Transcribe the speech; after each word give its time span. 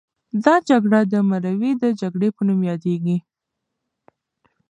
دا 0.43 0.55
جګړه 0.69 0.99
د 1.11 1.13
مروې 1.29 1.71
د 1.81 1.83
جګړې 2.01 2.29
په 2.35 2.41
نوم 2.47 2.61
یادیږي. 2.71 3.17